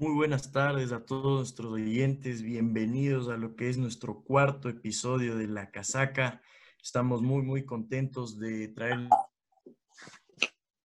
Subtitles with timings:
[0.00, 2.40] Muy buenas tardes a todos nuestros oyentes.
[2.40, 6.40] Bienvenidos a lo que es nuestro cuarto episodio de La Casaca.
[6.82, 9.08] Estamos muy, muy contentos de traer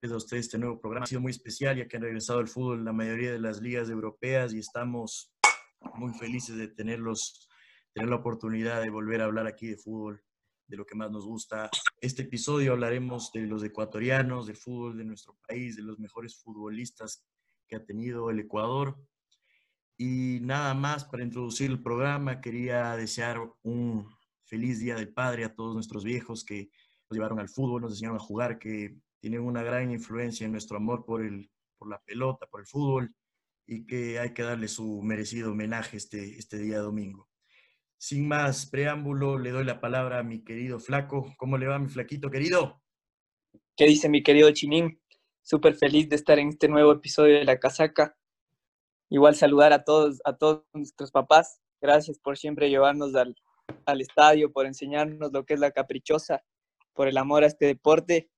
[0.04, 1.06] a ustedes este nuevo programa.
[1.06, 3.90] Ha sido muy especial ya que han regresado al fútbol la mayoría de las ligas
[3.90, 5.34] europeas y estamos
[5.94, 7.48] muy felices de tenerlos,
[7.94, 10.22] tener la oportunidad de volver a hablar aquí de fútbol,
[10.68, 11.70] de lo que más nos gusta.
[12.02, 17.26] Este episodio hablaremos de los ecuatorianos, del fútbol de nuestro país, de los mejores futbolistas
[17.68, 18.98] que ha tenido el Ecuador.
[19.98, 24.10] Y nada más para introducir el programa, quería desear un
[24.44, 26.70] feliz Día del Padre a todos nuestros viejos que
[27.10, 30.78] nos llevaron al fútbol, nos enseñaron a jugar, que tienen una gran influencia en nuestro
[30.78, 33.16] amor por, el, por la pelota, por el fútbol,
[33.66, 37.30] y que hay que darle su merecido homenaje este, este día domingo.
[37.98, 41.34] Sin más preámbulo, le doy la palabra a mi querido Flaco.
[41.38, 42.82] ¿Cómo le va, mi flaquito querido?
[43.76, 45.00] ¿Qué dice mi querido Chinín?
[45.46, 48.18] Súper feliz de estar en este nuevo episodio de La Casaca.
[49.10, 51.62] Igual saludar a todos, a todos nuestros papás.
[51.80, 53.36] Gracias por siempre llevarnos al,
[53.86, 56.44] al estadio, por enseñarnos lo que es la caprichosa,
[56.94, 58.32] por el amor a este deporte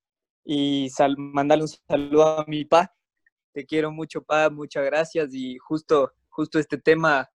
[0.44, 2.94] y mandarle un saludo a mi pa.
[3.54, 5.34] Te quiero mucho, pa, muchas gracias.
[5.34, 7.30] Y justo, justo este tema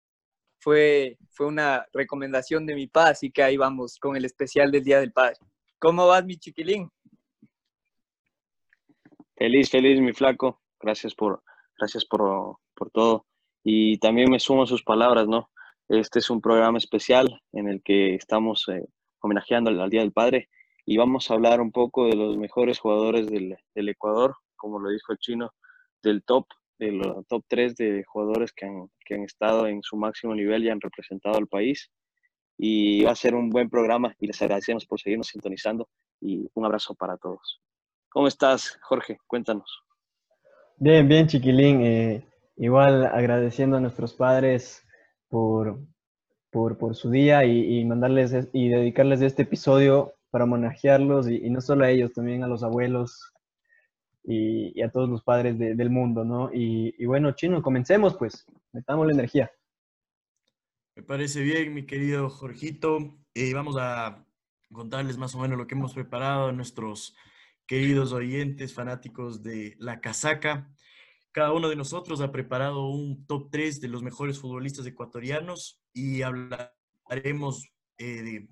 [0.59, 4.85] fue, fue una recomendación de mi pa, así que ahí vamos con el especial del
[4.85, 5.37] Día del Padre.
[5.79, 6.91] ¿Cómo vas, mi chiquilín?
[9.37, 10.61] Feliz, feliz, mi flaco.
[10.81, 11.43] Gracias por,
[11.79, 13.27] gracias por, por todo.
[13.65, 15.51] Y también me sumo a sus palabras, ¿no?
[15.89, 18.85] Este es un programa especial en el que estamos eh,
[19.21, 20.49] homenajeando al, Día del Padre
[20.85, 24.91] y vamos a hablar un poco de los mejores jugadores del, del Ecuador, como lo
[24.91, 25.51] dijo el chino,
[26.03, 26.47] del top,
[26.79, 30.71] del top 3 de jugadores que han, que han estado en su máximo nivel y
[30.71, 31.91] han representado al país.
[32.59, 35.89] Y va a ser un buen programa y les agradecemos por seguirnos sintonizando
[36.21, 37.61] y un abrazo para todos.
[38.13, 39.19] ¿Cómo estás, Jorge?
[39.27, 39.83] Cuéntanos.
[40.77, 41.81] Bien, bien, chiquilín.
[41.81, 44.87] Eh, igual agradeciendo a nuestros padres
[45.29, 45.81] por,
[46.51, 51.91] por, su día y, mandarles y dedicarles este episodio para homenajearlos y, no solo a
[51.91, 53.33] ellos, también a los abuelos
[54.25, 56.51] y, a todos los padres del mundo, ¿no?
[56.53, 59.51] Y, bueno, Chino, comencemos pues, metamos la energía.
[60.97, 62.99] Me parece bien, mi querido Jorgito.
[63.33, 64.27] Eh, vamos a
[64.71, 67.17] contarles más o menos lo que hemos preparado en nuestros
[67.67, 70.71] queridos oyentes, fanáticos de la casaca.
[71.33, 76.23] Cada uno de nosotros ha preparado un top 3 de los mejores futbolistas ecuatorianos y
[76.23, 77.69] hablaremos
[77.99, 78.47] eh,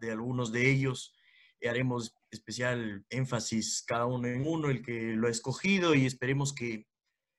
[0.00, 1.14] de, algunos de ellos.
[1.68, 6.86] haremos especial énfasis cada uno en uno, el que lo ha escogido y esperemos que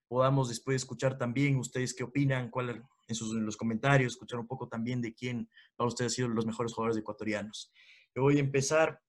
[0.07, 4.47] podamos después escuchar también ustedes qué opinan, cuál, en, sus, en los comentarios, escuchar un
[4.47, 7.71] poco también de quién para ustedes han sido los mejores jugadores ecuatorianos.
[8.15, 8.99] Yo voy a empezar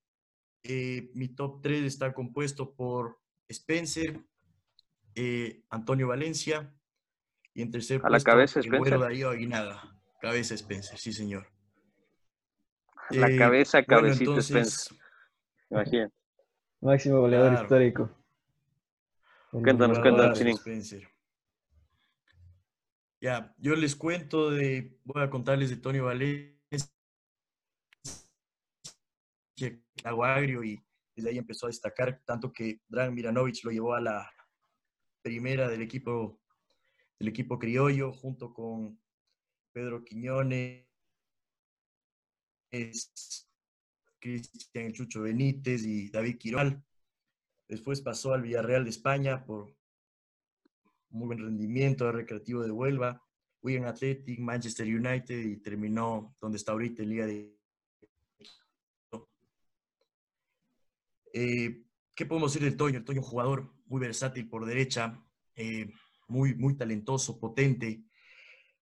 [0.63, 4.21] eh, mi top 3 está compuesto por Spencer,
[5.15, 6.75] eh, Antonio Valencia
[7.55, 8.95] y en tercer a la cabeza, Spencer.
[8.95, 9.83] el Darío Aguinaga.
[10.21, 11.47] Cabeza Spencer, sí señor.
[13.11, 14.97] La eh, cabeza, cabecito Spencer.
[15.71, 16.15] Imagínate.
[16.81, 18.11] Máximo goleador histórico.
[19.51, 21.09] Cuéntanos, cuéntanos, Spencer.
[23.21, 26.60] Ya, yo les cuento de, voy a contarles de Antonio Valencia
[30.23, 30.83] agrio y
[31.15, 34.31] desde ahí empezó a destacar, tanto que Dragan Miranovic lo llevó a la
[35.23, 36.41] primera del equipo,
[37.19, 38.99] del equipo criollo, junto con
[39.73, 40.87] Pedro Quiñones,
[44.19, 46.83] Cristian Chucho Benítez y David Quiroga.
[47.69, 49.75] Después pasó al Villarreal de España por
[51.11, 53.25] muy buen rendimiento, recreativo de Huelva,
[53.63, 57.60] Wigan Athletic, Manchester United y terminó donde está ahorita en Liga de
[61.33, 62.99] Eh, ¿Qué podemos decir del Toño?
[62.99, 65.23] El Toño, jugador muy versátil por derecha,
[65.57, 65.91] eh,
[66.29, 68.05] muy, muy talentoso, potente.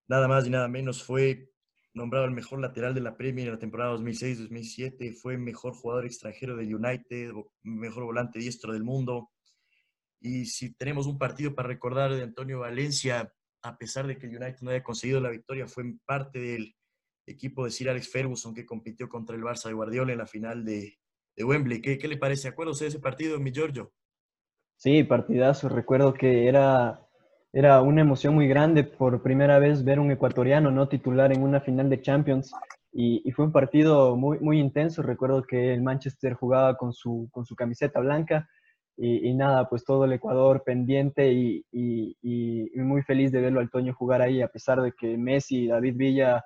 [0.08, 1.52] Nada más y nada menos fue
[1.94, 5.14] nombrado el mejor lateral de la Premier en la temporada 2006-2007.
[5.14, 9.30] Fue mejor jugador extranjero del United, mejor volante diestro del mundo.
[10.20, 14.36] Y si tenemos un partido para recordar de Antonio Valencia, a pesar de que el
[14.36, 16.74] United no haya conseguido la victoria, fue parte del
[17.26, 20.64] equipo de Sir Alex Ferguson que compitió contra el Barça de Guardiola en la final
[20.64, 20.98] de,
[21.38, 21.80] de Wembley.
[21.80, 22.48] ¿Qué, qué le parece?
[22.48, 23.92] ¿Acuerdas de ese partido, mi Giorgio?
[24.76, 25.68] Sí, partidazo.
[25.68, 27.00] Recuerdo que era,
[27.52, 31.60] era una emoción muy grande por primera vez ver un ecuatoriano no titular en una
[31.60, 32.52] final de Champions.
[32.92, 35.02] Y, fue un partido muy, muy intenso.
[35.02, 38.48] Recuerdo que el Manchester jugaba con su, con su camiseta blanca
[38.96, 41.64] y, nada, pues todo el Ecuador pendiente y,
[42.74, 46.44] muy feliz de verlo al Toño jugar ahí, a pesar de que Messi David Villa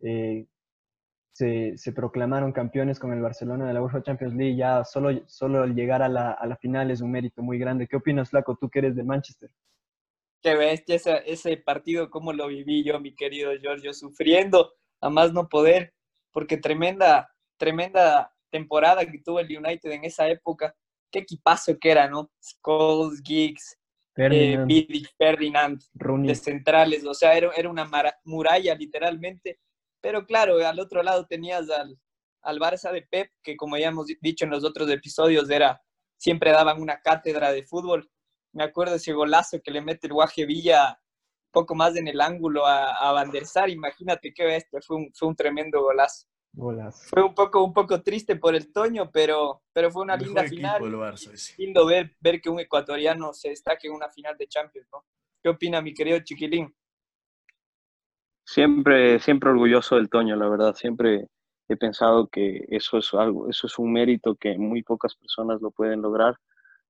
[0.00, 0.46] eh,
[1.32, 6.02] se, proclamaron campeones con el Barcelona de la UEFA Champions League, ya solo, solo llegar
[6.02, 7.86] a la, a la final es un mérito muy grande.
[7.86, 9.50] ¿Qué opinas, Flaco, tú que eres de Manchester?
[10.42, 15.32] qué bestia ese, ese partido, cómo lo viví yo, mi querido Giorgio, sufriendo a más
[15.32, 15.94] no poder,
[16.32, 20.74] porque tremenda, tremenda temporada que tuvo el United en esa época.
[21.10, 22.30] Qué equipazo que era, ¿no?
[22.40, 23.76] Scholes, Giggs,
[24.14, 25.82] Ferdinand, eh, Ferdinand
[26.26, 27.88] de centrales, o sea, era, era una
[28.24, 29.58] muralla literalmente.
[30.00, 31.98] Pero claro, al otro lado tenías al,
[32.42, 35.82] al Barça de Pep, que como ya hemos dicho en los otros episodios, era
[36.16, 38.10] siempre daban una cátedra de fútbol.
[38.52, 41.00] Me acuerdo ese golazo que le mete el Guaje Villa
[41.52, 43.70] poco más en el ángulo a, a Van der Sar.
[43.70, 46.26] Imagínate qué bestia, fue un, fue un tremendo golazo.
[47.08, 50.80] Fue un poco, un poco triste por el Toño, pero, pero fue una linda final.
[51.58, 55.04] Lindo ver, ver que un ecuatoriano se destaque en una final de Champions, ¿no?
[55.42, 56.74] ¿Qué opina mi querido Chiquilín?
[58.52, 60.74] Siempre, siempre orgulloso del Toño, la verdad.
[60.74, 61.28] Siempre
[61.68, 65.70] he pensado que eso es algo, eso es un mérito que muy pocas personas lo
[65.70, 66.34] pueden lograr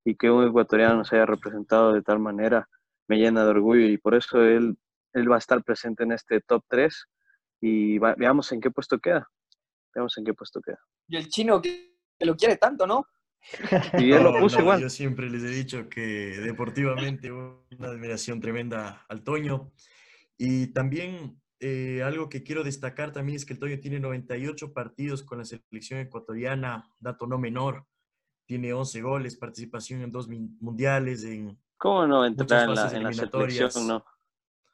[0.03, 2.67] y que un ecuatoriano se haya representado de tal manera
[3.09, 4.79] me llena de orgullo y por eso él,
[5.13, 7.07] él va a estar presente en este top 3
[7.61, 9.29] y veamos en qué puesto queda.
[9.95, 10.79] Veamos en qué puesto queda.
[11.09, 13.05] Y el chino que lo quiere tanto, ¿no?
[13.99, 14.81] Y él lo puso igual.
[14.81, 19.71] Yo siempre les he dicho que deportivamente una admiración tremenda al Toño.
[20.39, 25.23] Y también eh, algo que quiero destacar también es que el Toño tiene 98 partidos
[25.23, 27.87] con la selección ecuatoriana, dato no menor.
[28.47, 33.13] Tiene 11 goles, participación en dos mundiales, en ¿Cómo no entrar en la, en la
[33.13, 33.87] selección?
[33.87, 34.05] No.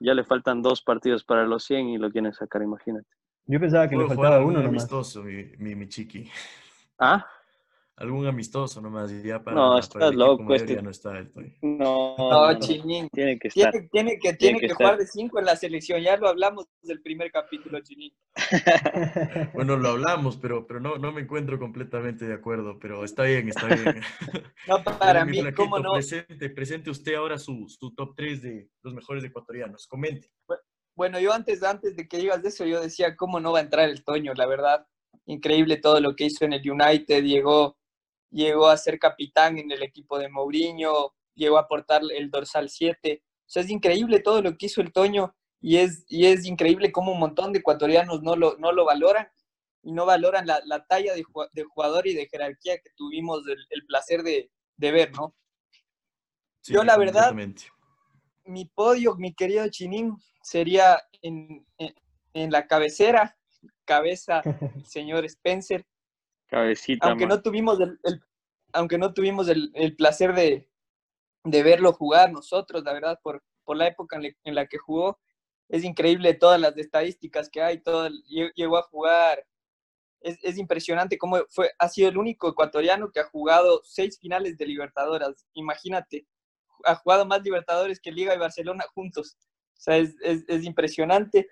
[0.01, 3.09] Ya le faltan dos partidos para los 100 y lo quieren sacar, imagínate.
[3.47, 4.69] Yo pensaba que le faltaba uno nomás.
[4.69, 6.29] amistoso, mi, mi, mi chiqui.
[6.99, 7.27] ¿Ah?
[7.97, 9.11] Algún amistoso nomás.
[9.23, 10.55] Ya para, no, estás loco.
[10.55, 10.81] Este...
[10.83, 11.31] no está el
[11.63, 13.09] No, no, Chinín.
[13.11, 13.73] Tiene que estar.
[13.73, 16.01] Tiene, tiene que, tiene, que, jugar de cinco en la selección.
[16.01, 18.13] Ya lo hablamos del primer capítulo, Chinín.
[19.55, 22.79] bueno, lo hablamos, pero, pero no, no me encuentro completamente de acuerdo.
[22.79, 24.01] Pero está bien, está bien.
[24.69, 25.93] no, para mí, ¿cómo no?
[25.93, 29.87] Presente, presente usted ahora su, su top 3 de los mejores ecuatorianos.
[29.87, 30.31] Comente.
[30.95, 33.63] Bueno, yo antes, antes de que digas de eso, yo decía, ¿cómo no va a
[33.63, 34.33] entrar el Toño?
[34.35, 34.87] La verdad,
[35.27, 37.23] increíble todo lo que hizo en el United.
[37.23, 37.77] Llegó
[38.31, 43.23] llegó a ser capitán en el equipo de Mourinho, llegó a aportar el dorsal 7.
[43.23, 46.93] O sea, es increíble todo lo que hizo el Toño y es, y es increíble
[46.93, 49.29] cómo un montón de ecuatorianos no lo, no lo valoran
[49.83, 53.87] y no valoran la, la talla de, de, jugador y de jerarquía que tuvimos el,
[53.87, 55.35] placer de, de, ver, ¿no?
[56.65, 57.33] Yo la verdad,
[58.45, 61.95] mi podio, mi querido Chinín, sería en, en,
[62.35, 63.37] en la cabecera,
[63.85, 64.43] cabeza,
[64.85, 65.87] señor Spencer,
[66.47, 67.09] Cabecita.
[67.09, 67.99] Aunque no tuvimos el,
[68.73, 70.69] aunque no tuvimos el, placer de,
[71.45, 75.19] verlo jugar nosotros, la verdad, por, por la época en, la que jugó,
[75.69, 78.09] es increíble todas las estadísticas que hay, todo,
[78.55, 79.45] llegó a jugar,
[80.21, 84.67] es, impresionante cómo fue, ha sido el único ecuatoriano que ha jugado seis finales de
[84.67, 86.27] Libertadores, imagínate,
[86.85, 91.49] ha jugado más Libertadores que Liga y Barcelona juntos, o sea, es, es impresionante.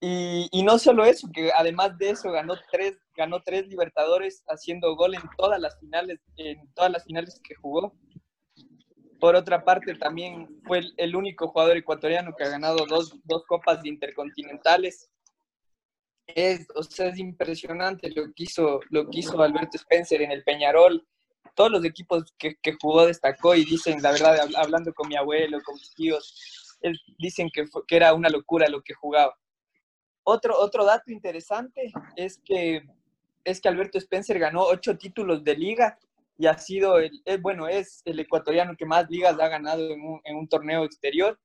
[0.00, 4.94] Y, y, no solo eso, que además de eso ganó tres, ganó tres Libertadores haciendo
[4.94, 7.94] gol en todas las finales, en todas las finales que jugó.
[9.18, 13.82] Por otra parte, también fue el, único jugador ecuatoriano que ha ganado dos, dos copas
[13.86, 15.08] intercontinentales.
[16.26, 20.44] Es, o sea, es impresionante lo que, hizo, lo que hizo Alberto Spencer en el
[20.44, 21.06] Peñarol.
[21.54, 25.62] Todos los equipos que, que jugó destacó y dicen, la verdad, hablando con mi abuelo,
[25.64, 26.78] con mis tíos,
[27.16, 29.34] dicen que, que era una locura lo que jugaba
[30.28, 32.82] otro, otro dato interesante es que,
[33.44, 35.96] es que Alberto Spencer ganó ocho títulos de liga
[36.36, 40.48] y ha sido, el, bueno, es el ecuatoriano que más ligas ha ganado en un,
[40.48, 41.38] torneo exterior.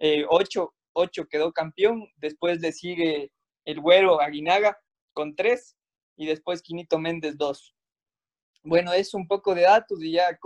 [0.00, 3.30] Eh, ocho, ocho quedó campeón, después le sigue
[3.64, 4.76] el güero Aguinaga
[5.12, 5.76] con tres
[6.16, 7.72] y después Quinito Méndez dos.
[8.64, 10.36] Bueno, es un poco de datos y ya,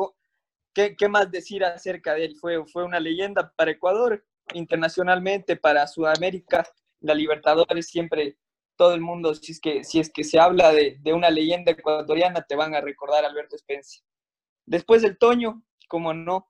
[0.75, 2.37] ¿qué, qué más decir acerca de él?
[2.37, 6.69] Fue, fue una leyenda para Ecuador, internacionalmente, para Sudamérica
[7.01, 8.37] la Libertadores siempre
[8.79, 12.43] todo el mundo, si es que, si es que se habla de, una leyenda ecuatoriana,
[12.43, 14.03] te van a recordar Alberto Spencer.
[14.65, 16.49] Después del Toño, como no,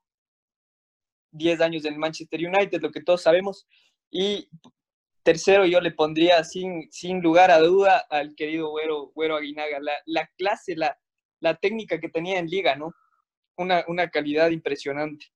[1.31, 3.67] 10 años en Manchester United, lo que todos sabemos.
[4.11, 4.47] Y
[5.23, 9.79] tercero, yo le pondría sin, sin lugar a duda al querido Güero, Güero Aguinaga.
[10.05, 10.97] La, clase, la,
[11.39, 12.93] la técnica que tenía en liga, ¿no?
[13.57, 15.27] Una, una calidad impresionante.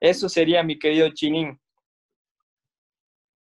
[0.00, 1.60] Eso sería mi querido Chinín.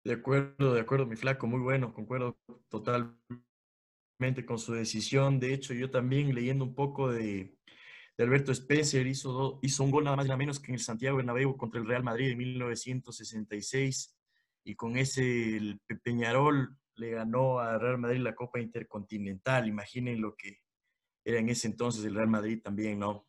[0.04, 2.38] De acuerdo, de acuerdo, mi flaco, muy bueno, concuerdo
[2.68, 5.38] totalmente con su decisión.
[5.38, 7.58] De hecho, yo también leyendo un poco de,
[8.18, 11.16] Alberto Spencer, hizo, hizo un gol nada más y nada menos que en el Santiago
[11.16, 14.14] Bernabéu contra el Real Madrid en 1966
[14.64, 19.66] y con ese el Peñarol le ganó a Real Madrid la Copa Intercontinental.
[19.66, 20.58] Imaginen lo que
[21.24, 23.26] era en ese entonces el Real Madrid también, ¿no?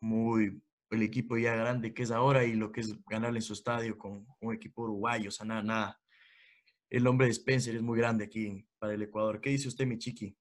[0.00, 3.52] Muy, el equipo ya grande que es ahora y lo que es ganarle en su
[3.52, 6.00] estadio con, un equipo uruguayo, o sea, nada, nada.
[6.88, 9.40] El hombre de Spencer es muy grande aquí para el Ecuador.
[9.40, 10.36] ¿Qué dice usted, mi chiqui?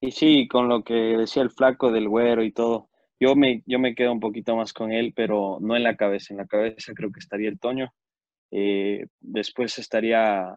[0.00, 2.88] Y sí, con lo que decía el flaco del güero y todo,
[3.20, 6.32] yo me, yo me quedo un poquito más con él, pero no en la cabeza.
[6.32, 7.92] En la cabeza creo que estaría el Toño.
[8.50, 10.56] Eh, después estaría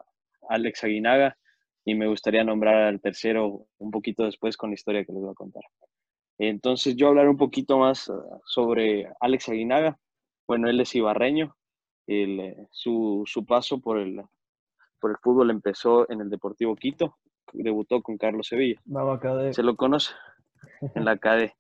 [0.50, 1.38] Alex Aguinaga
[1.86, 5.32] y me gustaría nombrar al tercero un poquito después con la historia que les voy
[5.32, 5.64] a contar.
[6.40, 10.00] Entonces yo hablar un poquito más ah, sobre Alex Aguinaga.
[10.48, 11.56] Bueno, él es ibarreño.
[12.08, 14.22] Eh, su, su, paso por el,
[15.00, 17.18] por el fútbol empezó en el Deportivo Quito.
[17.52, 18.80] Debutó con Carlos Sevilla.
[19.54, 20.14] Se lo conoce
[20.96, 21.54] en la CADE.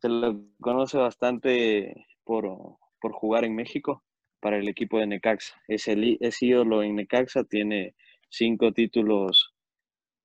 [0.00, 2.48] Se lo conoce bastante por,
[3.00, 4.02] por jugar en México
[4.40, 5.54] para el equipo de Necaxa.
[5.68, 7.94] Es, el, es ídolo en Necaxa, tiene
[8.30, 9.54] cinco títulos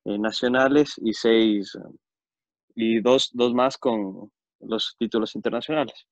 [0.05, 1.77] eh, nacionales y seis
[2.75, 6.07] y dos, dos más con los títulos internacionales.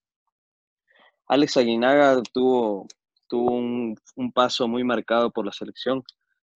[1.27, 2.87] Alex Aguinaga tuvo,
[3.27, 6.03] tuvo un, un paso muy marcado por la selección.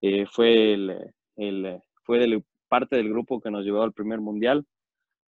[0.01, 4.65] Eh, fue el, el, fue parte del grupo que nos llevó al primer mundial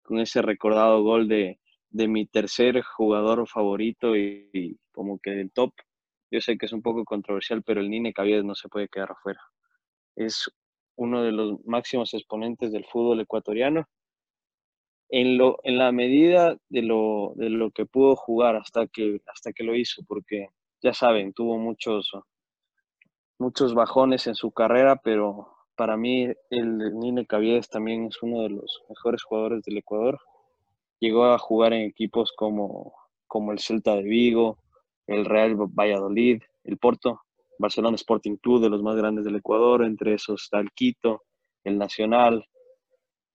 [0.03, 1.59] con ese recordado gol de,
[1.91, 5.73] de mi tercer jugador favorito y, como que del top.
[6.31, 9.13] Yo sé que es un poco controversial, pero el Nine Caviedes no se puede quedar
[9.13, 9.41] afuera.
[10.15, 10.51] Es
[10.97, 13.87] uno de los máximos exponentes del fútbol ecuatoriano.
[15.09, 19.53] En, lo, en la medida de lo, de lo que pudo jugar hasta que, hasta
[19.53, 20.49] que lo hizo, porque
[20.83, 22.11] ya saben, tuvo muchos,
[23.39, 28.51] muchos bajones en su carrera, pero para mí el Nine Caviedes también es uno de
[28.51, 30.19] los mejores jugadores del Ecuador.
[30.99, 32.95] Llegó a jugar en equipos como,
[33.27, 34.59] como el Celta de Vigo,
[35.07, 37.21] el Real Valladolid, el Porto,
[37.59, 41.23] Barcelona Sporting Club, de los más grandes del Ecuador, entre esos está el Quito,
[41.65, 42.47] el Nacional,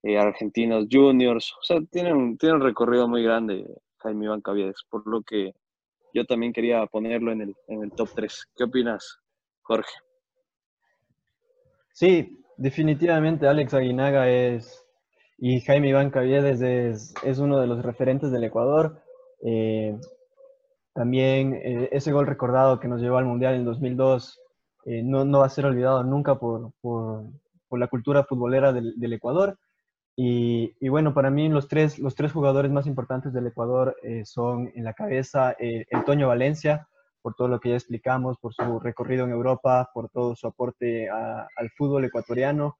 [0.03, 3.65] eh, Argentinos Juniors, o sea, tienen, tienen un recorrido muy grande
[3.99, 5.53] Jaime Iván Caviedes, por lo que
[6.13, 8.47] yo también quería ponerlo en el, en el top 3.
[8.55, 9.19] ¿Qué opinas,
[9.61, 9.91] Jorge?
[11.93, 14.85] Sí, definitivamente Alex Aguinaga es,
[15.37, 19.01] y Jaime Iván Caviedes es, es uno de los referentes del Ecuador.
[19.43, 19.97] Eh,
[20.93, 24.39] también eh, ese gol recordado que nos llevó al Mundial en 2002
[24.85, 27.25] eh, no, no, va a ser olvidado nunca por, por,
[27.67, 29.57] por la cultura futbolera del, del Ecuador.
[30.15, 34.71] Y, y, bueno, para mí los tres, los tres jugadores más importantes del Ecuador son
[34.75, 36.87] en la cabeza el Toño Valencia,
[37.21, 41.09] por todo lo que ya explicamos, por su recorrido en Europa, por todo su aporte
[41.09, 42.77] al fútbol ecuatoriano.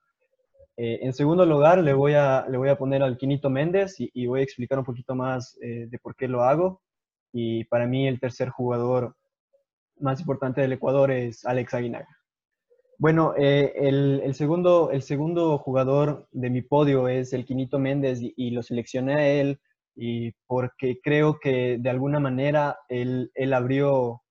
[0.78, 4.26] Eh, en segundo lugar, le voy, a, le voy a poner al Quinito Méndez y,
[4.26, 6.82] voy a explicar un poquito más eh, de por qué lo hago.
[7.32, 9.16] Y para mí el tercer jugador
[10.00, 12.21] más importante del Ecuador es Alex Aguinaga.
[13.02, 18.52] Bueno, eh, el, segundo, el segundo jugador de mi podio es el Quinito Méndez y,
[18.52, 19.60] lo seleccioné a él
[19.96, 24.22] y porque creo que de alguna manera él, abrió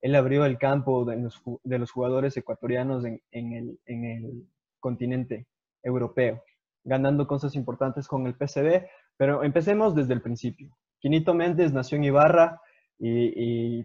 [0.00, 4.48] él abrió el campo de los, de los jugadores ecuatorianos en, en, el,
[4.80, 5.46] continente
[5.82, 6.42] europeo,
[6.82, 8.86] ganando cosas importantes con el PCB,
[9.18, 10.74] pero empecemos desde el principio.
[10.98, 12.58] Quinito Méndez nació en Ibarra
[12.98, 13.84] y,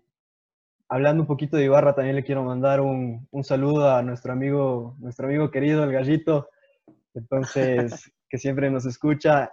[0.89, 4.95] hablando un poquito de Ibarra, también le quiero mandar un, un, saludo a nuestro amigo,
[4.99, 6.49] nuestro amigo querido, el gallito,
[7.13, 9.51] entonces, que siempre nos escucha.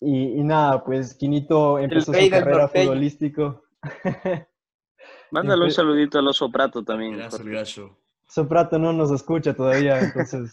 [0.00, 3.62] Y, nada, pues Quinito empezó su carrera futbolístico.
[5.30, 7.18] Mándale un saludito a los Soprato también.
[8.26, 10.52] Soprato no nos escucha todavía, entonces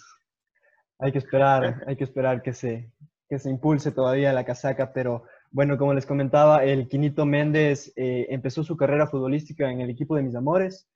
[1.00, 2.92] hay que esperar, hay que esperar que se,
[3.28, 8.28] que se impulse todavía la casaca, pero bueno, como les comentaba, el Quinito Méndez eh,
[8.30, 10.88] empezó su carrera futbolística en el equipo de mis amores,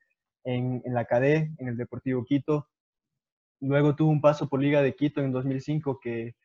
[0.44, 2.68] en, la CADE, en el Deportivo Quito.
[3.62, 6.36] Luego tuvo un paso por Liga de Quito en 2005 que,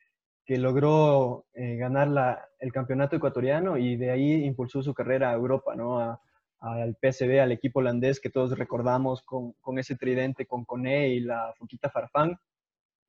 [0.45, 5.35] que logró eh, ganar la, el campeonato ecuatoriano y de ahí impulsó su carrera a
[5.35, 5.99] Europa, ¿no?
[5.99, 6.19] A,
[6.61, 11.21] al PSV, al equipo holandés que todos recordamos con, con ese tridente con Cone y
[11.21, 12.37] la Foquita Farfán.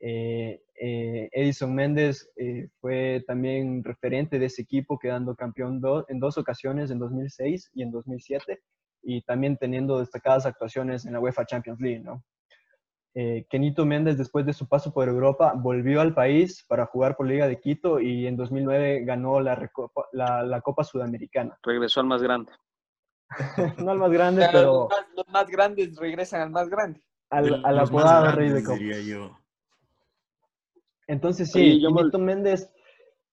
[0.02, 6.38] Eh, eh, Edison Méndez eh, fue también referente de ese equipo, quedando campeón en dos
[6.38, 8.62] ocasiones, en 2006 y en 2007,
[9.02, 12.00] y también teniendo destacadas actuaciones en la UEFA Champions League.
[12.00, 12.25] ¿no?
[13.50, 17.49] Kenito Méndez, después de su paso por Europa, volvió al país para jugar por Liga
[17.49, 19.71] de Quito y en 2009 ganó la,
[20.12, 21.59] la, la Copa Sudamericana.
[21.62, 22.52] Regresó al más grande.
[23.85, 24.88] no al más grande, pero...
[25.14, 27.02] Los más, grandes regresan al más grande.
[27.30, 28.80] Al, al apodado Rey de Copas.
[31.11, 32.71] Entonces sí, sí Méndez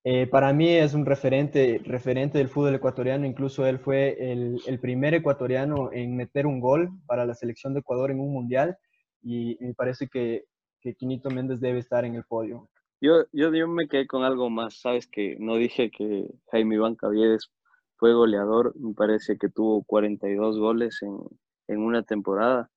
[0.03, 3.25] eh, para mí es un referente, referente del fútbol ecuatoriano.
[3.25, 7.81] Incluso él fue el, el, primer ecuatoriano en meter un gol para la selección de
[7.81, 8.77] Ecuador en un mundial.
[9.21, 10.45] Y me parece que,
[10.81, 12.69] que Quinito Méndez debe estar en el podio.
[12.99, 16.95] Yo, yo, yo me quedé con algo más, sabes que no dije que Jaime Iván
[16.95, 17.51] Caviedes
[17.97, 21.15] fue goleador, me parece que tuvo 42 goles en,
[21.67, 22.71] en una temporada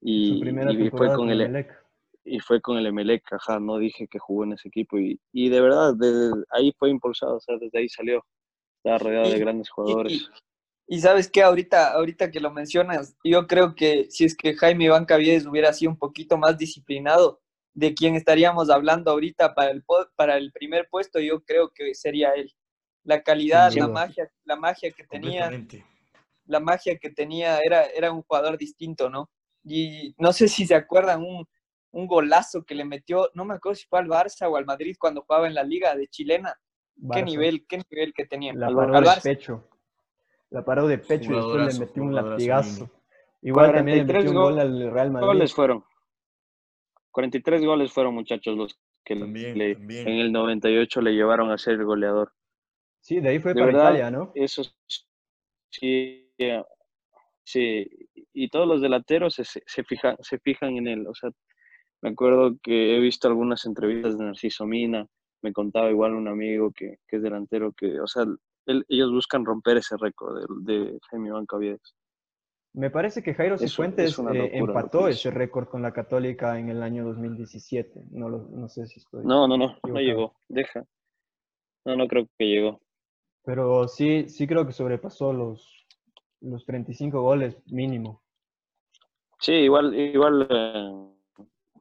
[0.00, 1.81] y, y fue con el, Emelec.
[2.24, 5.48] Y fue con el Emelec, ajá, no dije que jugó en ese equipo y, y
[5.48, 8.24] de verdad desde ahí fue impulsado, o sea, desde ahí salió,
[8.76, 10.30] estaba rodeado de grandes jugadores.
[10.88, 14.84] Y, sabes qué, ahorita, ahorita que lo mencionas, yo creo que si es que Jaime
[14.84, 17.40] Iván Caviedes hubiera sido un poquito más disciplinado,
[17.74, 19.82] de quién estaríamos hablando ahorita para el,
[20.14, 22.52] para el primer puesto, yo creo que sería él.
[23.04, 25.50] La calidad, la magia, la magia que tenía,
[26.44, 29.30] la magia que tenía, era, era un jugador distinto, ¿no?
[29.64, 31.46] Y no sé si se acuerdan un,
[31.92, 34.96] un golazo que le metió, no me acuerdo si fue al Barça o al Madrid
[34.98, 36.54] cuando jugaba en la liga de chilena.
[37.12, 38.52] Qué nivel, qué nivel que tenía.
[38.54, 39.68] La paró de pecho.
[40.50, 42.90] La paró de pecho y después le metió un latigazo.
[43.42, 45.26] Igual también le metió un gol al Real Madrid.
[45.26, 45.84] Goles fueron.
[47.10, 52.32] 43 goles fueron, muchachos, los que le, en el 98 le llevaron a ser goleador.
[53.00, 54.32] Sí, de ahí fue para Italia, ¿no?
[54.34, 54.62] Eso
[55.70, 56.30] sí,
[57.44, 57.88] sí.
[58.32, 61.06] Y todos los delanteros se, se, fijan, se fijan en él.
[61.06, 61.30] O sea,
[62.02, 65.06] me acuerdo que he visto algunas entrevistas de Narciso Mina,
[65.40, 68.24] me contaba igual un amigo que, que es delantero, que, o sea,
[68.66, 71.94] ellos buscan romper ese récord de, de Jaime Iván Caviedes.
[72.74, 77.04] Me parece que Jairo Cifuentes eh, empató ese récord con la Católica en el año
[77.04, 78.04] 2017.
[78.12, 79.26] No, no sé si estoy.
[79.26, 80.34] No, no, no, no llegó.
[80.48, 80.84] Deja.
[81.84, 82.80] No, no creo que llegó.
[83.44, 85.86] Pero sí, sí creo que sobrepasó los,
[86.40, 88.22] los 35 goles mínimo.
[89.38, 91.11] Sí, igual, igual eh,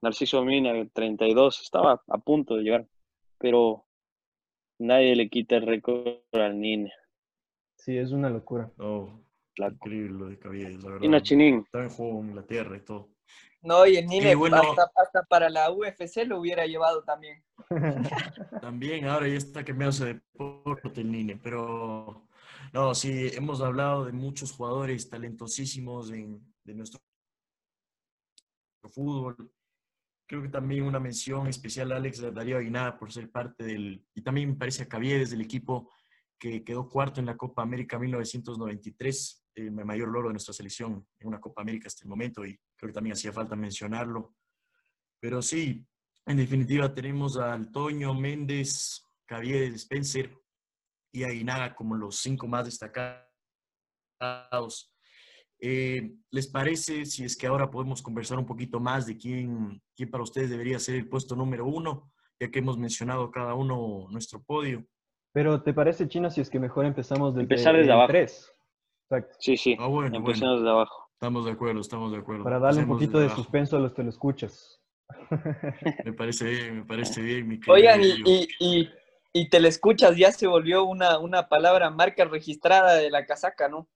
[0.02, 2.88] Narciso Mina, 32, estaba a punto de llegar,
[3.38, 3.86] pero
[4.80, 6.92] nadie le quita el récord al Nine.
[7.76, 8.72] Sí, es una locura.
[8.80, 9.10] Oh,
[9.56, 11.18] increíble lo de Caviedes, la verdad.
[11.18, 11.60] Y Chinín.
[11.66, 13.10] Está en juego en Inglaterra y todo.
[13.62, 14.36] No, y el Nine
[14.98, 17.44] hasta, para la UFC lo hubiera llevado también.
[18.62, 22.28] también, ahora ya está que me hace deporte el Nine, pero
[22.74, 27.00] no, sí, hemos hablado de muchos jugadores talentosísimos en, de nuestro
[28.90, 29.52] fútbol.
[30.32, 34.22] Creo que también una mención especial a Alex Darío Aguinada por ser parte del, y
[34.22, 35.92] también me parece a Caviedes del equipo
[36.40, 41.28] que quedó cuarto en la Copa América 1993, el mayor logro de nuestra selección en
[41.28, 44.34] una Copa América hasta el momento, y creo que también hacía falta mencionarlo.
[45.20, 45.86] Pero sí,
[46.26, 50.34] en definitiva tenemos a Antonio Méndez, Javier Spencer
[51.12, 53.28] y Aguinaga como los cinco más destacados.
[55.64, 60.10] Eh, ¿Les parece si es que ahora podemos conversar un poquito más de quién, quién
[60.10, 64.42] para ustedes debería ser el puesto número uno, ya que hemos mencionado cada uno nuestro
[64.42, 64.84] podio?
[65.32, 68.08] Pero ¿te parece, Chino, si es que mejor empezamos desde, Empezar desde abajo.
[68.08, 68.52] Tres?
[69.40, 69.78] Sí, sí.
[69.80, 71.10] Ah, bueno, Empecemos desde abajo.
[71.14, 72.44] Estamos de acuerdo, estamos de acuerdo.
[72.44, 74.82] Para darle un poquito de suspenso a los que lo escuchas.
[76.06, 78.90] me parece bien, me parece bien, mi Oigan, y, y, y,
[79.34, 83.88] y te escuchas ya se volvió una, una palabra marca registrada de la casaca, ¿no?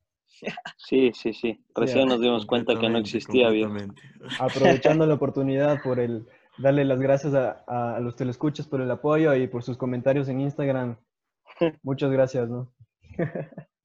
[0.77, 1.63] Sí, sí, sí.
[1.75, 3.93] Recién nos dimos cuenta que no existía bien.
[4.39, 9.35] Aprovechando la oportunidad por el darle las gracias a, a, los telescuchas por el apoyo
[9.35, 10.97] y por sus comentarios en Instagram.
[11.83, 12.73] Muchas gracias, ¿no?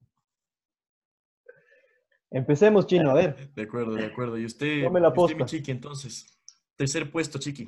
[2.31, 3.53] Empecemos, Chino, a ver.
[3.53, 4.37] De acuerdo, de acuerdo.
[4.37, 6.39] Y usted, la usted mi chiqui, entonces.
[6.77, 7.67] Tercer puesto, chiqui.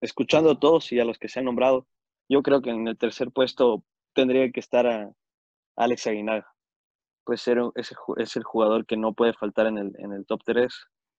[0.00, 1.88] escuchando a todos y a los que se han nombrado,
[2.28, 3.82] yo creo que en el tercer puesto
[4.14, 5.12] tendría que estar a
[5.78, 6.46] Alex Aguinaga.
[7.24, 10.72] Pues es el jugador que no puede faltar en el, en el top 3,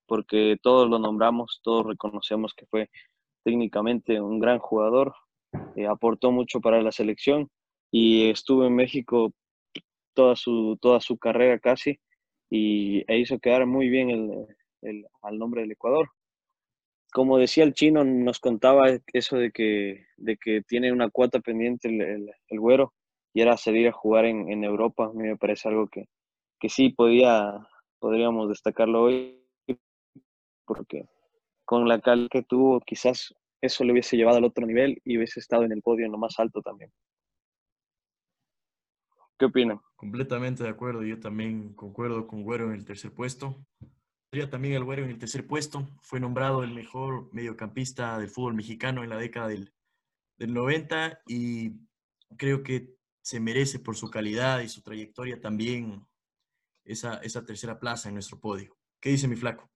[0.08, 2.90] porque todos lo nombramos, todos reconocemos que fue
[3.44, 5.14] técnicamente un gran jugador,
[5.76, 7.50] eh, aportó mucho para la selección
[7.92, 9.32] y estuvo en México
[10.14, 12.00] toda su, toda su carrera casi
[12.50, 14.48] y e hizo quedar muy bien el,
[14.82, 16.10] el, al nombre del Ecuador.
[17.12, 21.88] Como decía el chino, nos contaba eso de que, de que tiene una cuota pendiente
[21.88, 22.94] el, el, güero
[23.34, 25.06] y era salir a jugar en, Europa.
[25.06, 26.08] A mí me parece algo que,
[26.60, 27.68] que sí podía,
[28.00, 29.36] podríamos destacarlo hoy
[30.66, 31.10] porque
[31.66, 35.40] con la cal que tuvo quizás eso le hubiese llevado al otro nivel y hubiese
[35.40, 36.92] estado en el podio en lo más alto también.
[39.38, 39.80] ¿Qué opinan?
[39.96, 41.04] Completamente de acuerdo.
[41.04, 43.66] Yo también concuerdo con Güero en el tercer puesto.
[44.32, 45.88] Sería también el Güero en el tercer puesto.
[46.02, 49.74] Fue nombrado el mejor mediocampista del fútbol mexicano en la década del,
[50.38, 51.72] del 90 y
[52.38, 52.99] creo que
[53.30, 56.04] se merece por su calidad y su trayectoria también
[56.84, 58.76] esa, esa tercera plaza en nuestro podio.
[59.00, 59.70] ¿Qué dice mi flaco?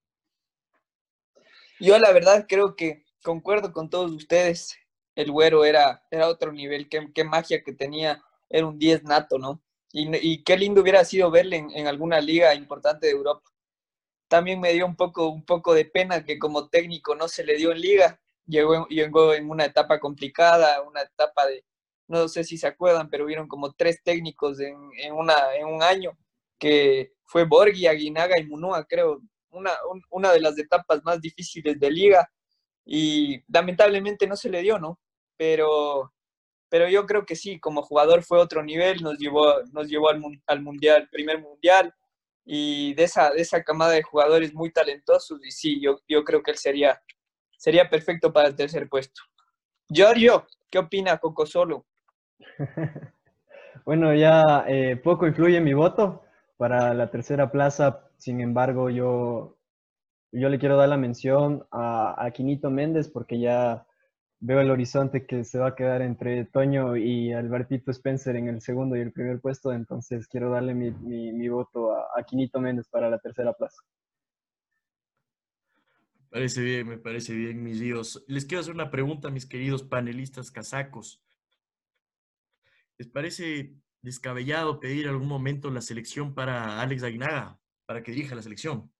[1.80, 4.76] Yo la verdad creo que concuerdo con todos ustedes.
[5.14, 9.38] El güero era, era otro nivel, qué, qué magia que tenía, era un 10 nato,
[9.38, 9.62] ¿no?
[9.92, 13.48] Y, qué lindo hubiera sido verle en, en, alguna liga importante de Europa.
[14.28, 17.56] También me dio un poco, un poco de pena que como técnico no se le
[17.58, 21.64] dio en liga, llegó, llegó en una etapa complicada, una etapa de,
[22.08, 25.82] no sé si se acuerdan, pero hubieron como tres técnicos en, en, una, en un
[25.84, 26.18] año,
[26.60, 29.72] que fue Borghi, Aguinaga y Munúa, creo, una,
[30.10, 32.30] una de las etapas más difíciles de liga
[32.86, 35.00] y lamentablemente no se le dio, ¿no?
[35.38, 36.14] Pero,
[36.70, 40.22] pero yo creo que sí, como jugador fue otro nivel, nos llevó, nos llevó al,
[40.48, 41.94] al mundial, primer mundial,
[42.46, 46.44] y de esa, de esa camada de jugadores muy talentosos, y sí, yo, yo creo
[46.44, 47.02] que él sería,
[47.58, 49.22] sería perfecto para el tercer puesto.
[49.88, 51.86] Giorgio, ¿qué opina Coco Solo?
[53.86, 56.24] bueno, ya eh, poco influye mi voto
[56.58, 59.58] para la tercera plaza, sin embargo, yo,
[60.32, 63.86] yo le quiero dar la mención a, a Quinito Méndez porque ya
[64.46, 68.62] veo el horizonte que se va a quedar entre Toño y Albertito Spencer en el
[68.62, 72.90] segundo y el primer puesto, entonces quiero darle mi, mi, voto a, a, Quinito Méndez
[72.90, 73.82] para la tercera plaza.
[76.14, 78.24] Me parece bien, me parece bien, mis hijos.
[78.28, 81.22] Les quiero hacer una pregunta, mis queridos panelistas casacos.
[82.98, 88.42] ¿Les parece descabellado pedir algún momento la selección para Alex Aguinaga, para que dirija la
[88.42, 88.92] selección?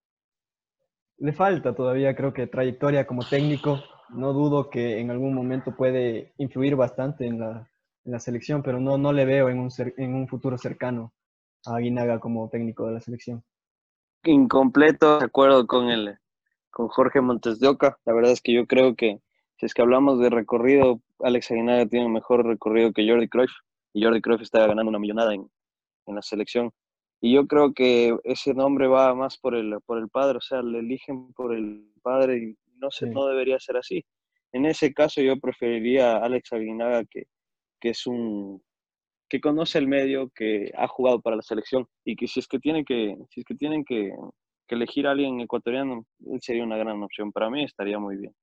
[1.18, 6.32] Le falta todavía, creo que trayectoria como técnico no dudo que en algún momento puede
[6.38, 7.70] influir bastante en la,
[8.04, 11.12] en la selección, pero no, no le veo en un, en un futuro cercano
[11.66, 13.42] a Aguinaga como técnico de la selección.
[14.24, 16.18] Incompleto, de acuerdo con, el,
[16.70, 17.98] con Jorge Montes de Oca.
[18.04, 19.20] La verdad es que yo creo que
[19.56, 23.52] si es que hablamos de recorrido, Alex Aguinaga tiene un mejor recorrido que Jordi Cruyff,
[23.94, 25.48] y Jordi Cruyff está ganando una millonada en,
[26.06, 26.70] en la selección.
[27.20, 30.60] Y yo creo que ese nombre va más por el, por el padre, o sea,
[30.62, 34.04] le eligen por el padre y no, se, no debería ser así.
[34.52, 37.24] En ese caso yo preferiría a Alex Aguinaga, que,
[37.80, 38.62] que es un
[39.28, 42.58] que conoce el medio, que ha jugado para la selección y que si es que
[42.58, 44.12] tienen que, si es que, tienen que,
[44.68, 47.32] que elegir a alguien ecuatoriano, él sería una gran opción.
[47.32, 48.34] Para mí estaría muy bien.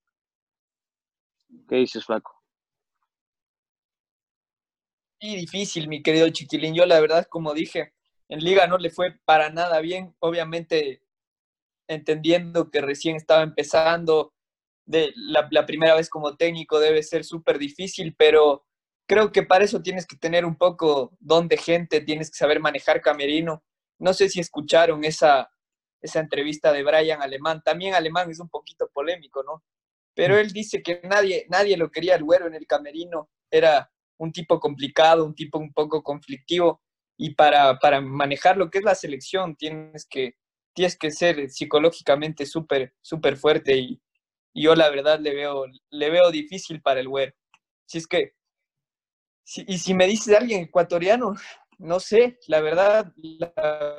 [1.69, 2.40] ¿Qué dices, Flaco?
[5.21, 6.73] Sí, difícil, mi querido Chiquilín.
[6.73, 7.93] Yo la verdad, como dije,
[8.27, 10.15] en liga no le fue para nada bien.
[10.19, 11.03] Obviamente
[11.87, 14.33] entendiendo que recién estaba empezando,
[14.85, 18.65] de la, primera vez como técnico debe ser súper difícil, pero
[19.07, 22.59] creo que para eso tienes que tener un poco don de gente, tienes que saber
[22.59, 23.63] manejar camerino.
[23.99, 25.51] No sé si escucharon esa,
[26.01, 27.61] esa entrevista de Brian Alemán.
[27.63, 29.63] También Alemán es un poquito polémico, ¿no?
[30.15, 33.29] Pero él dice que nadie, nadie lo quería el güero en el camerino.
[33.51, 33.90] Era
[34.21, 36.81] un tipo complicado, un tipo un poco conflictivo.
[37.17, 40.35] Y para, para manejar lo que es la selección tienes que
[40.73, 44.01] tienes que ser psicológicamente súper, súper fuerte y,
[44.53, 47.31] yo la verdad le veo, le veo difícil para el güero.
[47.85, 48.33] Si es que,
[49.55, 51.35] y si me dices alguien ecuatoriano,
[51.77, 53.53] no sé, la verdad, la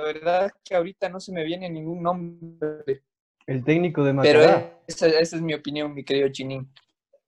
[0.05, 3.03] verdad que ahorita no se me viene ningún nombre.
[3.47, 4.39] El técnico de Macará.
[4.39, 6.71] Pero esa, esa, es mi opinión, mi querido Chinín.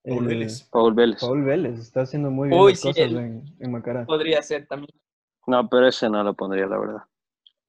[0.04, 0.62] Paul Vélez.
[0.70, 1.20] Paul Vélez.
[1.20, 4.04] Paul Vélez, está haciendo muy bien las cosas en, en Macará.
[4.04, 4.90] Podría ser también.
[5.46, 7.02] No, pero ese no lo pondría, la verdad.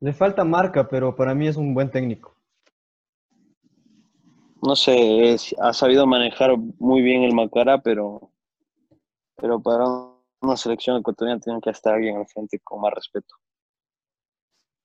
[0.02, 2.36] Le falta marca, pero para mí es un buen técnico.
[4.62, 8.32] No sé, ha sabido manejar muy bien el Macará, pero,
[9.36, 9.86] pero para
[10.42, 13.36] una selección ecuatoriana tiene que estar alguien al frente con más respeto.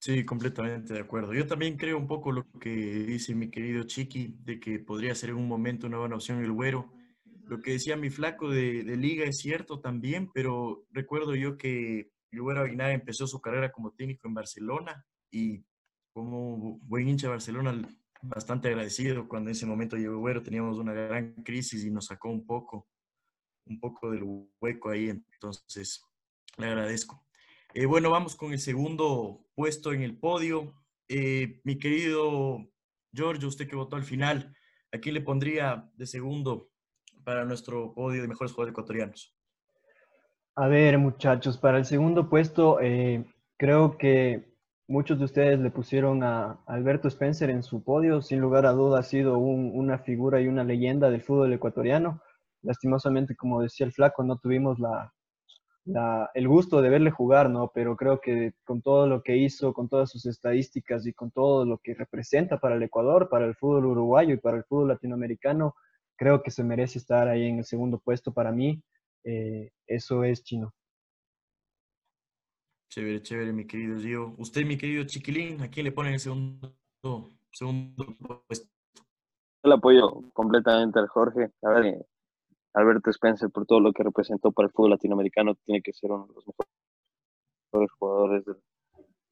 [0.00, 1.34] Sí, completamente de acuerdo.
[1.34, 5.30] Yo también creo un poco lo que dice mi querido Chiqui, de que podría ser
[5.30, 6.90] en un momento una buena opción el güero.
[7.50, 12.12] Lo que decía mi flaco de, de liga es cierto también, pero recuerdo yo que
[12.30, 15.64] Lugero Aguinar empezó su carrera como técnico en Barcelona y
[16.12, 17.82] como buen hincha de Barcelona,
[18.22, 22.28] bastante agradecido cuando en ese momento llegó Güero, teníamos una gran crisis y nos sacó
[22.28, 22.88] un poco,
[23.66, 24.22] un poco del
[24.60, 26.04] hueco ahí, entonces
[26.56, 27.26] le agradezco.
[27.74, 30.72] Eh, bueno, vamos con el segundo puesto en el podio.
[31.08, 32.70] Eh, mi querido
[33.12, 34.54] Giorgio, usted que votó al final,
[34.92, 36.69] ¿a quién le pondría de segundo
[37.30, 39.32] para nuestro podio de mejores jugadores ecuatorianos?
[40.56, 43.24] A ver, muchachos, para el segundo puesto, eh,
[43.56, 44.56] creo que
[44.88, 48.20] muchos de ustedes le pusieron a Alberto Spencer en su podio.
[48.20, 52.20] Sin lugar a duda ha sido una figura y una leyenda del fútbol ecuatoriano.
[52.62, 54.78] Lastimosamente, como decía el flaco, no tuvimos
[56.34, 57.70] el gusto de verle jugar, ¿no?
[57.72, 61.64] Pero creo que con todo lo que hizo, con todas sus estadísticas y con todo
[61.64, 65.76] lo que representa para el Ecuador, para el fútbol uruguayo y para el fútbol latinoamericano,
[66.20, 68.82] creo que se merece estar ahí en el segundo puesto para mí.
[69.24, 70.74] Eh, eso es chino.
[72.90, 74.34] Chévere, chévere, mi querido Gio.
[74.36, 76.74] Usted, mi querido Chiquilín, ¿a quién le pone el segundo,
[77.50, 78.04] segundo
[78.46, 78.68] puesto?
[79.62, 81.52] Yo le apoyo completamente al Jorge.
[81.62, 82.06] A ver, eh,
[82.74, 86.26] Alberto Spencer, por todo lo que representó para el fútbol latinoamericano, tiene que ser uno
[86.26, 86.44] de los
[87.72, 88.56] mejores jugadores del,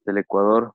[0.05, 0.73] del Ecuador.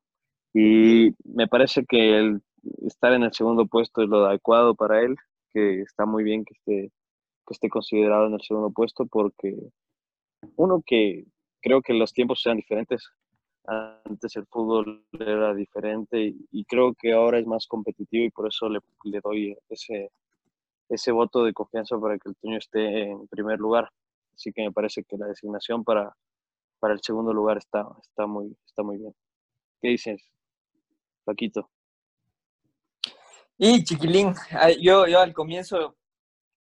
[0.52, 2.42] Y me parece que el
[2.86, 5.16] estar en el segundo puesto es lo adecuado para él,
[5.54, 6.92] que está muy bien que esté
[7.46, 9.54] que esté considerado en el segundo puesto porque
[10.56, 11.24] uno que
[11.64, 13.08] creo que los tiempos sean diferentes.
[13.66, 18.68] Antes el fútbol era diferente y, creo que ahora es más competitivo y por eso
[18.68, 18.80] le,
[19.22, 20.10] doy ese,
[20.90, 23.88] ese voto de confianza para que el Toño esté en primer lugar.
[24.34, 26.14] Así que me parece que la designación para,
[26.78, 29.14] para el segundo lugar está, está, muy, está muy bien.
[29.80, 30.22] ¿Qué dices,
[31.24, 31.70] Paquito?
[33.56, 34.34] Y chiquilín,
[34.80, 35.96] yo, yo al comienzo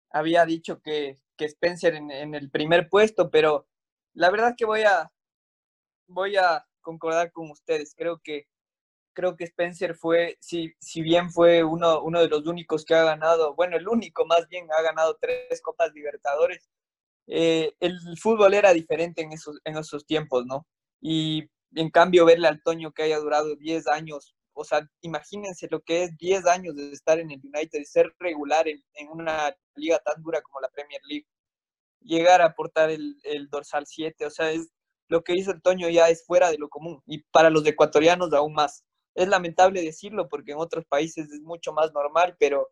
[0.09, 3.67] había dicho que, que Spencer en, el primer puesto, pero
[4.13, 5.11] la verdad que voy a,
[6.07, 7.95] voy a concordar con ustedes.
[7.95, 8.47] Creo que,
[9.13, 13.03] creo que Spencer fue, si, si bien fue uno, uno de los únicos que ha
[13.03, 16.69] ganado, bueno, el único más bien, ha ganado tres Copas Libertadores,
[17.27, 20.67] eh, el fútbol era diferente en esos, en esos tiempos, ¿no?
[20.99, 25.81] Y en cambio verle al Toño que haya durado 10 años, o sea, imagínense lo
[25.81, 29.99] que es 10 años de estar en el United y ser regular en, una liga
[29.99, 31.27] tan dura como la Premier League,
[32.01, 33.15] llegar a aportar el,
[33.49, 34.69] dorsal 7, o sea, es,
[35.07, 38.33] lo que hizo el Toño ya es fuera de lo común y para los ecuatorianos
[38.33, 38.83] aún más.
[39.13, 42.69] Es lamentable decirlo porque en otros países es mucho más normal, pero,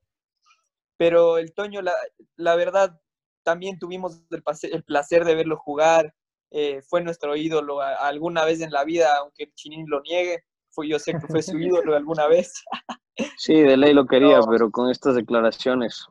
[0.97, 2.99] pero el Toño, la, verdad,
[3.43, 6.13] también tuvimos el, el placer de verlo jugar,
[6.51, 10.87] eh, fue nuestro ídolo alguna vez en la vida, aunque el Chinín lo niegue, fue,
[10.87, 12.63] yo sé que fue su ídolo alguna vez.
[13.37, 16.07] Sí, de ley lo quería, pero con estas declaraciones.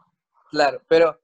[0.51, 1.18] Claro, pero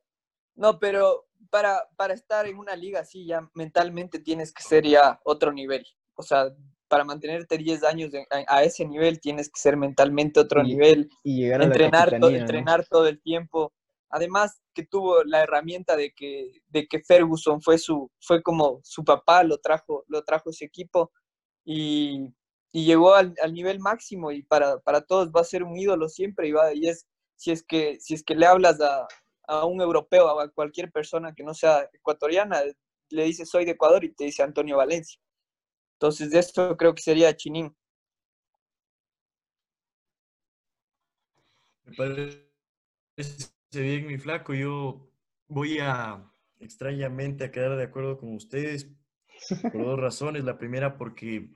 [0.55, 5.21] no, pero para, para estar en una liga así ya mentalmente tienes que ser ya
[5.25, 5.87] otro nivel.
[6.15, 6.55] O sea,
[6.89, 8.13] para mantenerte 10 años
[8.47, 11.11] a, ese nivel tienes que ser mentalmente otro nivel.
[11.23, 13.73] Y llegar a entrenar, entrenar todo el tiempo.
[14.11, 19.05] Además que tuvo la herramienta de que, de que Ferguson fue, su, fue como su
[19.05, 21.11] papá, lo trajo, lo trajo ese equipo
[21.65, 22.33] y,
[22.75, 26.09] y llegó al, al, nivel máximo y para, para todos va a ser un ídolo
[26.09, 27.07] siempre y, va, y es,
[27.37, 29.07] si es que, si es que le hablas a,
[29.47, 32.63] a un europeo, a cualquier persona que no sea ecuatoriana,
[33.11, 35.21] le dice soy de Ecuador y te dice Antonio Valencia.
[35.93, 37.73] Entonces, de esto creo que sería Chinín.
[41.85, 42.49] Me parece
[43.71, 44.53] bien, mi flaco.
[44.53, 45.13] Yo
[45.47, 48.91] voy a extrañamente a quedar de acuerdo con ustedes
[49.71, 50.43] por dos razones.
[50.43, 51.55] La primera, porque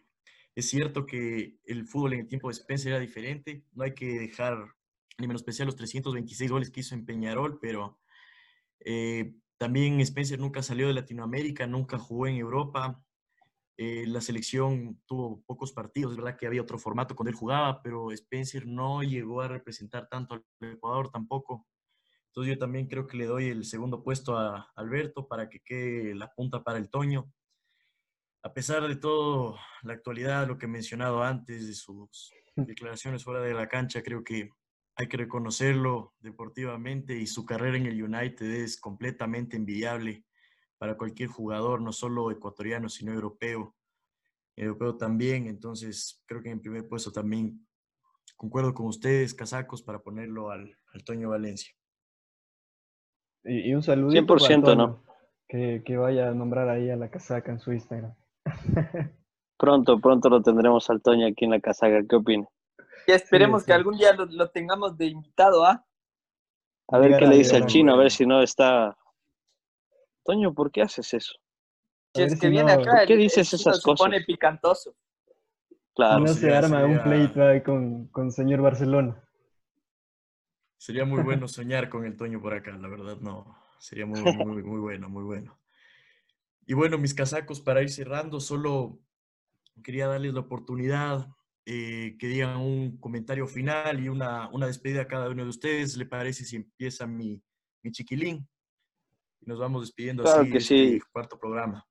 [0.59, 3.63] es cierto que el fútbol en el tiempo de Spencer era diferente.
[3.75, 4.75] No hay que dejar
[5.17, 8.01] ni menospreciar los 326 goles que hizo en Peñarol, pero
[8.81, 13.01] eh, también Spencer nunca salió de Latinoamérica, nunca jugó en Europa.
[13.77, 17.81] Eh, la selección tuvo pocos partidos, es verdad que había otro formato cuando él jugaba,
[17.81, 21.69] pero Spencer no llegó a representar tanto al Ecuador tampoco.
[22.31, 26.17] Entonces yo también creo que le doy el segundo puesto a Alberto para que quede
[26.17, 27.33] la punta para el Toño.
[28.43, 33.41] A pesar de todo, la actualidad, lo que he mencionado antes de sus declaraciones fuera
[33.41, 34.51] de la cancha, creo que
[34.97, 40.25] hay que reconocerlo deportivamente y su carrera en el United es completamente envidiable
[40.77, 43.77] para cualquier jugador, no solo ecuatoriano, sino europeo.
[44.57, 47.65] Europeo también, entonces creo que en primer puesto también
[48.37, 51.73] concuerdo con ustedes, casacos, para ponerlo al, al Toño Valencia.
[53.45, 55.05] Y, un saludo 100%, ¿no?
[55.49, 58.15] Que, que vaya a nombrar ahí a la casaca en su Instagram.
[59.57, 62.03] Pronto, pronto lo tendremos al Toño aquí en la casaca.
[62.09, 62.47] ¿Qué opina?
[63.07, 65.85] Y esperemos que algún día lo, tengamos de invitado, ¿ah?
[66.89, 68.97] A ver qué le dice al chino, a ver si no está.
[70.25, 71.35] Toño, ¿por qué haces eso?
[72.15, 74.07] Si es que viene acá, ¿por qué dices esas se cosas?
[74.07, 74.95] pone picantoso.
[75.95, 76.21] Claro.
[76.21, 79.21] no se arma un pleito ahí con, con señor Barcelona.
[80.77, 83.57] Sería muy bueno soñar con el Toño por acá, la verdad, no.
[83.81, 85.58] Sería muy, muy, muy bueno, muy bueno.
[86.69, 89.01] Y bueno, mis casacos, para ir cerrando, solo
[89.83, 91.27] quería darles la oportunidad
[91.65, 95.97] eh, que digan un comentario final y una, una, despedida a cada uno de ustedes.
[95.97, 97.43] ¿Le parece si empieza mi,
[97.83, 98.47] mi chiquilín?
[99.41, 101.01] Y nos vamos despidiendo claro así que este sí.
[101.11, 101.87] cuarto programa.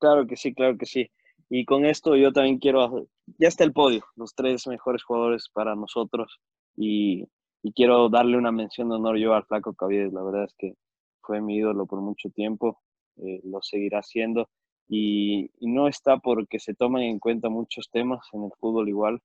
[0.00, 1.08] Claro que sí, claro que sí.
[1.48, 3.06] Y con esto yo también quiero,
[3.38, 6.40] ya está el podio, los tres mejores jugadores para nosotros.
[6.74, 7.24] Y,
[7.62, 10.12] y quiero darle una mención de honor yo al Flaco Caviedes.
[10.12, 10.74] La verdad es que
[11.22, 12.80] fue mi ídolo por mucho tiempo,
[13.16, 14.48] eh, lo seguirá siendo
[14.88, 19.20] y, no está porque se toman en cuenta muchos temas en el fútbol igual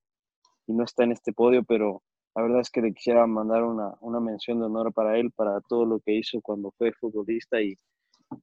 [0.68, 2.04] y no está en este podio, pero
[2.36, 5.62] la verdad es que le quisiera mandar una, una mención de honor para él, para
[5.62, 7.76] todo lo que hizo cuando fue futbolista y,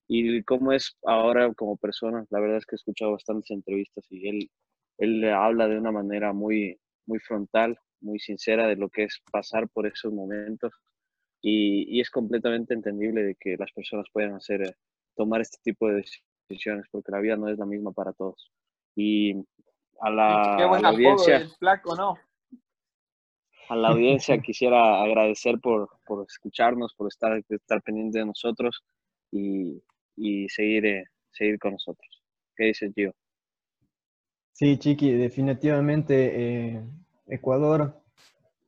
[0.09, 2.25] y cómo es ahora como persona.
[2.31, 4.51] La verdad es que he escuchado bastantes entrevistas y él,
[4.99, 9.69] él habla de una manera muy, muy frontal, muy sincera de lo que es pasar
[9.69, 10.73] por esos momentos
[11.43, 14.77] y, es completamente entendible de que las personas puedan hacer,
[15.17, 16.05] tomar este tipo de
[16.49, 18.53] decisiones porque la vida no es la misma para todos.
[18.95, 19.35] Y
[20.01, 21.37] a la, Qué buen a la audiencia...
[21.37, 22.17] el flaco, ¿no?
[23.69, 28.85] a la audiencia quisiera agradecer por, por escucharnos, por estar, estar pendiente de nosotros
[29.31, 29.83] y,
[30.17, 32.23] y seguir, eh, seguir con nosotros.
[32.55, 33.15] ¿Qué dices, Gio?
[34.53, 36.83] Sí, Chiqui, definitivamente eh,
[37.27, 37.99] Ecuador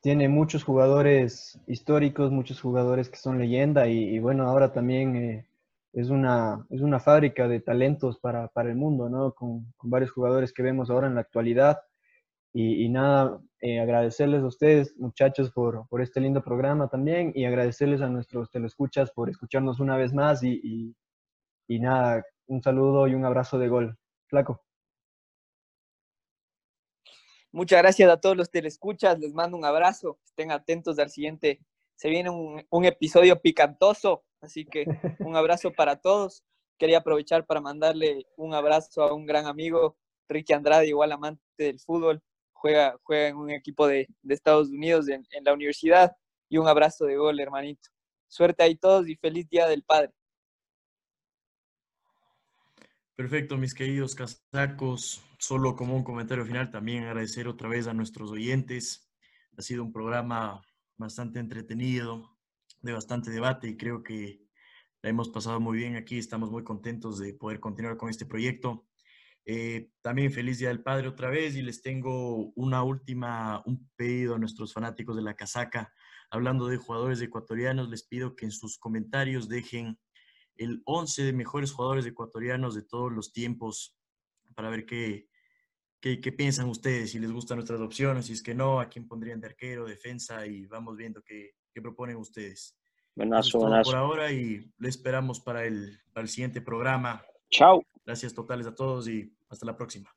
[0.01, 5.47] tiene muchos jugadores históricos, muchos jugadores que son leyenda y, bueno, ahora también eh,
[5.95, 9.33] es, una, es una fábrica de talentos para, para el mundo, ¿no?
[9.33, 11.81] Con, con, varios jugadores que vemos ahora en la actualidad.
[12.57, 18.01] Y, nada, eh, agradecerles a ustedes, muchachos, por, por, este lindo programa también y agradecerles
[18.01, 20.97] a nuestros telescuchas por escucharnos una vez más y, y,
[21.67, 23.99] y nada, un saludo y un abrazo de gol.
[24.29, 24.63] Flaco.
[27.51, 31.61] Muchas gracias a todos los telescuchas, les mando un abrazo, estén atentos al siguiente,
[31.97, 34.87] se viene un, un episodio picantoso, así que
[35.19, 36.45] un abrazo para todos.
[36.79, 39.97] Quería aprovechar para mandarle un abrazo a un gran amigo,
[40.29, 45.09] Ricky Andrade, igual amante del fútbol, juega, juega en un equipo de, de Estados Unidos
[45.09, 46.17] en, en, la universidad.
[46.49, 47.89] Y un abrazo de gol, hermanito.
[48.29, 50.13] Suerte ahí todos y feliz Día del Padre.
[53.15, 55.23] Perfecto, mis queridos casacos.
[55.39, 59.09] Solo como un comentario final, también agradecer otra vez a nuestros oyentes.
[59.57, 60.63] Ha sido un programa
[60.97, 62.34] bastante entretenido,
[62.85, 64.41] de bastante debate y creo que
[65.03, 66.19] la hemos pasado muy bien aquí.
[66.19, 68.87] Estamos muy contentos de poder continuar con este proyecto.
[69.47, 74.35] Eh, también feliz Día del Padre otra vez y les tengo una última, un pedido
[74.35, 75.93] a nuestros fanáticos de la casaca.
[76.31, 79.99] Hablando de jugadores ecuatorianos, les pido que en sus comentarios dejen
[80.57, 83.97] el 11 de mejores jugadores ecuatorianos de todos los tiempos
[84.55, 85.29] para ver qué,
[86.01, 89.09] qué, qué piensan ustedes, si les gustan nuestras opciones, si es que no, a quién
[89.09, 92.77] pondrían de arquero, defensa y vamos viendo qué, qué proponen ustedes.
[93.17, 93.91] Buenazo, buenazo.
[93.91, 97.23] Por ahora y le esperamos para el, para el siguiente programa.
[97.51, 97.83] Chao.
[98.05, 100.11] Gracias totales a todos y hasta la próxima.